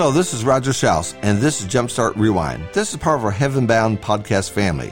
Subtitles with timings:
[0.00, 2.66] Hello, this is Roger Shouse, and this is Jumpstart Rewind.
[2.72, 4.90] This is part of our Heaven Bound podcast family.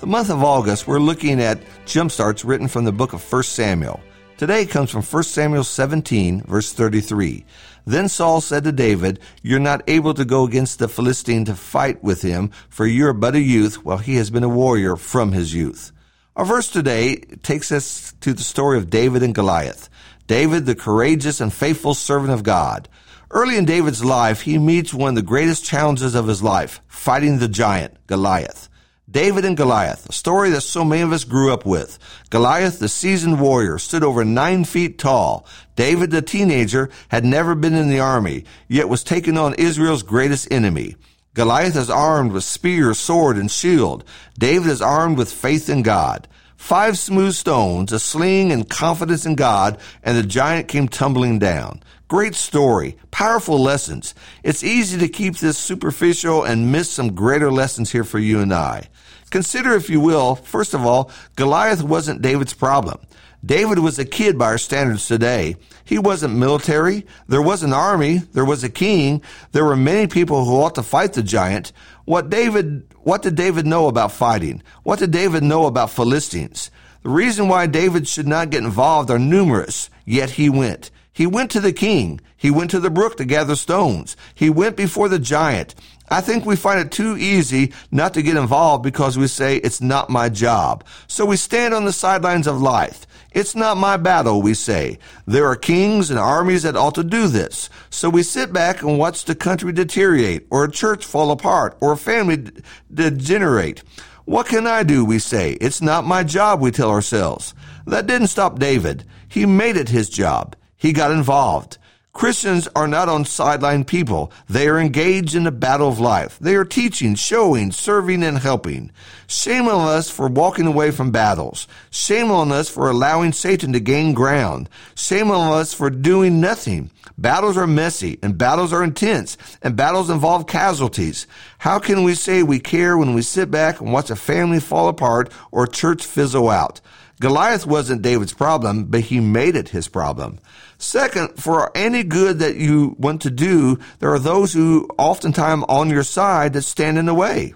[0.00, 4.00] The month of August, we're looking at jumpstarts written from the book of 1 Samuel.
[4.36, 7.46] Today comes from 1 Samuel 17, verse 33.
[7.86, 12.04] Then Saul said to David, You're not able to go against the Philistine to fight
[12.04, 15.32] with him, for you are but a youth, while he has been a warrior from
[15.32, 15.90] his youth.
[16.36, 19.88] Our verse today takes us to the story of David and Goliath.
[20.26, 22.90] David, the courageous and faithful servant of God.
[23.32, 27.38] Early in David's life, he meets one of the greatest challenges of his life, fighting
[27.38, 28.68] the giant, Goliath.
[29.08, 31.96] David and Goliath, a story that so many of us grew up with.
[32.30, 35.46] Goliath, the seasoned warrior, stood over nine feet tall.
[35.76, 40.50] David, the teenager, had never been in the army, yet was taking on Israel's greatest
[40.50, 40.96] enemy.
[41.34, 44.02] Goliath is armed with spear, sword, and shield.
[44.40, 46.26] David is armed with faith in God.
[46.60, 51.82] Five smooth stones, a sling, and confidence in God, and the giant came tumbling down.
[52.06, 54.14] Great story, powerful lessons.
[54.44, 58.52] It's easy to keep this superficial and miss some greater lessons here for you and
[58.52, 58.88] I.
[59.30, 62.98] Consider, if you will, first of all, Goliath wasn't David's problem.
[63.44, 65.56] David was a kid by our standards today.
[65.84, 67.06] He wasn't military.
[67.26, 68.18] There was an army.
[68.18, 69.22] There was a king.
[69.52, 71.72] There were many people who ought to fight the giant.
[72.04, 74.62] What David, what did David know about fighting?
[74.82, 76.70] What did David know about Philistines?
[77.02, 80.90] The reason why David should not get involved are numerous, yet he went.
[81.12, 82.20] He went to the king.
[82.36, 84.16] He went to the brook to gather stones.
[84.34, 85.74] He went before the giant.
[86.08, 89.80] I think we find it too easy not to get involved because we say it's
[89.80, 90.84] not my job.
[91.06, 93.06] So we stand on the sidelines of life.
[93.32, 94.98] It's not my battle, we say.
[95.24, 97.70] There are kings and armies that ought to do this.
[97.88, 101.92] So we sit back and watch the country deteriorate, or a church fall apart, or
[101.92, 102.44] a family
[102.92, 103.84] degenerate.
[104.24, 105.52] What can I do, we say.
[105.60, 107.54] It's not my job, we tell ourselves.
[107.86, 109.04] That didn't stop David.
[109.28, 110.56] He made it his job.
[110.80, 111.76] He got involved.
[112.14, 114.32] Christians are not on sideline people.
[114.48, 116.38] They are engaged in the battle of life.
[116.40, 118.90] They are teaching, showing, serving, and helping.
[119.28, 121.68] Shame on us for walking away from battles.
[121.90, 124.70] Shame on us for allowing Satan to gain ground.
[124.96, 126.90] Shame on us for doing nothing.
[127.18, 131.26] Battles are messy and battles are intense and battles involve casualties.
[131.58, 134.88] How can we say we care when we sit back and watch a family fall
[134.88, 136.80] apart or church fizzle out?
[137.20, 140.38] Goliath wasn't David's problem, but he made it his problem.
[140.78, 145.90] Second, for any good that you want to do, there are those who oftentimes on
[145.90, 147.52] your side that stand in the way.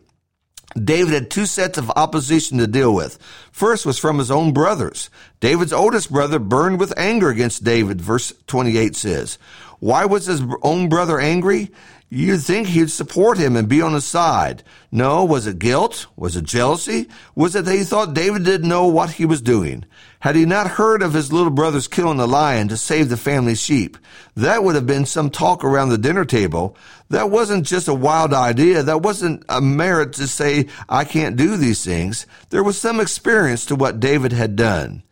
[0.82, 3.18] David had two sets of opposition to deal with.
[3.52, 5.08] First was from his own brothers.
[5.40, 9.38] David's oldest brother burned with anger against David, verse 28 says.
[9.78, 11.70] Why was his own brother angry?
[12.14, 14.62] You'd think he'd support him and be on his side.
[14.92, 16.06] No, was it guilt?
[16.14, 17.08] Was it jealousy?
[17.34, 19.84] Was it that he thought David didn't know what he was doing?
[20.20, 23.56] Had he not heard of his little brother's killing a lion to save the family
[23.56, 23.98] sheep?
[24.36, 26.76] That would have been some talk around the dinner table.
[27.08, 28.84] That wasn't just a wild idea.
[28.84, 32.28] That wasn't a merit to say, I can't do these things.
[32.50, 35.02] There was some experience to what David had done.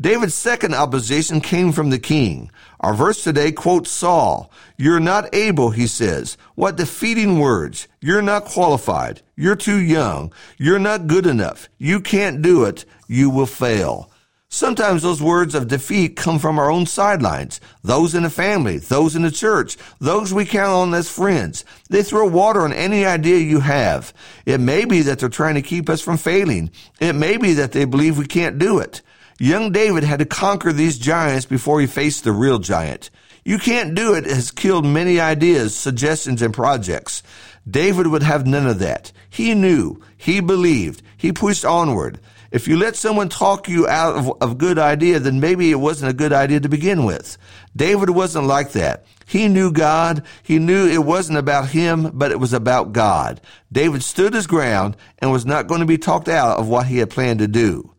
[0.00, 2.52] David's second opposition came from the king.
[2.78, 4.48] Our verse today quotes Saul.
[4.76, 6.36] You're not able, he says.
[6.54, 7.88] What defeating words.
[8.00, 9.22] You're not qualified.
[9.34, 10.32] You're too young.
[10.56, 11.68] You're not good enough.
[11.78, 12.84] You can't do it.
[13.08, 14.08] You will fail.
[14.48, 17.60] Sometimes those words of defeat come from our own sidelines.
[17.82, 21.64] Those in the family, those in the church, those we count on as friends.
[21.90, 24.14] They throw water on any idea you have.
[24.46, 26.70] It may be that they're trying to keep us from failing.
[27.00, 29.02] It may be that they believe we can't do it.
[29.40, 33.10] Young David had to conquer these giants before he faced the real giant.
[33.44, 37.22] You can't do it has killed many ideas, suggestions, and projects.
[37.68, 39.12] David would have none of that.
[39.30, 42.20] He knew, he believed, he pushed onward.
[42.50, 46.10] If you let someone talk you out of a good idea, then maybe it wasn't
[46.10, 47.36] a good idea to begin with.
[47.76, 49.06] David wasn't like that.
[49.26, 50.24] He knew God.
[50.42, 53.40] He knew it wasn't about him, but it was about God.
[53.70, 56.98] David stood his ground and was not going to be talked out of what he
[56.98, 57.94] had planned to do.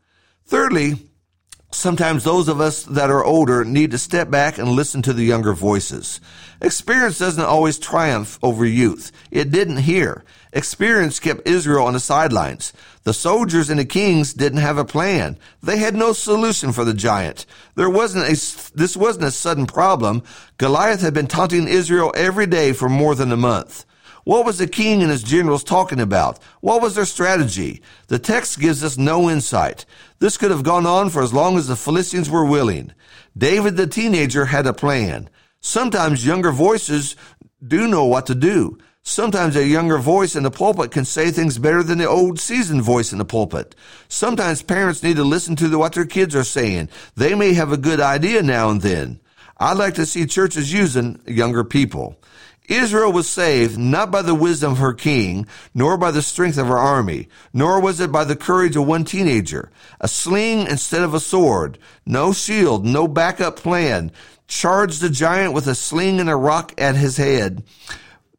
[0.45, 1.08] Thirdly,
[1.71, 5.23] Sometimes those of us that are older need to step back and listen to the
[5.23, 6.19] younger voices.
[6.61, 9.11] Experience doesn't always triumph over youth.
[9.29, 10.23] It didn't here.
[10.51, 12.73] Experience kept Israel on the sidelines.
[13.03, 15.37] The soldiers and the kings didn't have a plan.
[15.61, 17.45] They had no solution for the giant.
[17.75, 20.23] There wasn't a, this wasn't a sudden problem.
[20.57, 23.85] Goliath had been taunting Israel every day for more than a month.
[24.29, 26.37] What was the king and his generals talking about?
[26.61, 27.81] What was their strategy?
[28.09, 29.85] The text gives us no insight.
[30.19, 32.93] This could have gone on for as long as the Philistines were willing.
[33.35, 35.31] David the teenager had a plan.
[35.61, 37.15] Sometimes younger voices
[37.67, 38.77] do know what to do.
[39.01, 42.83] Sometimes a younger voice in the pulpit can say things better than the old seasoned
[42.83, 43.73] voice in the pulpit.
[44.09, 46.89] Sometimes parents need to listen to what their kids are saying.
[47.15, 49.21] They may have a good idea now and then.
[49.57, 52.15] I'd like to see churches using younger people.
[52.69, 56.67] Israel was saved not by the wisdom of her king, nor by the strength of
[56.67, 59.71] her army, nor was it by the courage of one teenager.
[59.99, 64.11] A sling instead of a sword, no shield, no backup plan.
[64.47, 67.63] Charged the giant with a sling and a rock at his head.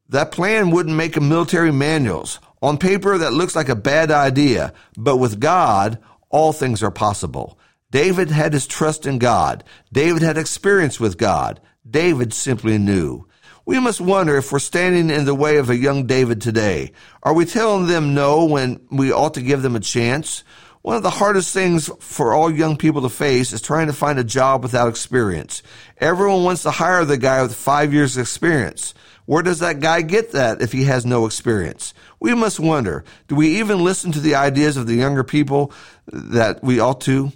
[0.09, 2.41] That plan wouldn't make a military manuals.
[2.63, 5.99] On paper, that looks like a bad idea, but with God,
[6.29, 7.59] all things are possible.
[7.91, 9.65] David had his trust in God.
[9.93, 11.61] David had experience with God.
[11.89, 13.27] David simply knew.
[13.71, 16.91] We must wonder if we're standing in the way of a young David today.
[17.23, 20.43] Are we telling them no when we ought to give them a chance?
[20.83, 24.19] One of the hardest things for all young people to face is trying to find
[24.19, 25.63] a job without experience.
[25.99, 28.93] Everyone wants to hire the guy with five years experience.
[29.27, 31.95] Where does that guy get that if he has no experience?
[32.19, 35.73] We must wonder, do we even listen to the ideas of the younger people
[36.09, 37.31] that we ought to?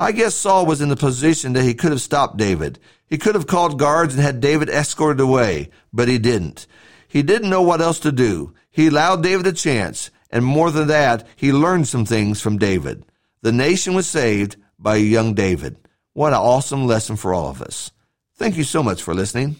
[0.00, 2.78] I guess Saul was in the position that he could have stopped David.
[3.08, 6.68] He could have called guards and had David escorted away, but he didn't.
[7.08, 8.54] He didn't know what else to do.
[8.70, 13.04] He allowed David a chance, and more than that, he learned some things from David.
[13.42, 15.76] The nation was saved by young David.
[16.12, 17.90] What an awesome lesson for all of us.
[18.36, 19.56] Thank you so much for listening.